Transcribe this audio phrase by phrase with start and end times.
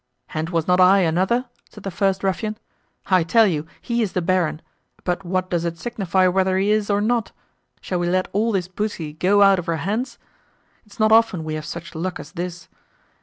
[0.33, 2.57] "And was not I another?" said the first ruffian,
[3.05, 4.63] "I tell you he is the Baron;
[5.03, 9.13] but what does it signify whether he is or not?—shall we let all this booty
[9.13, 10.17] go out of our hands?
[10.87, 12.67] It is not often we have such luck at this.